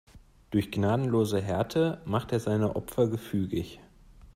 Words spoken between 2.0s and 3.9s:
macht er seine Opfer gefügig.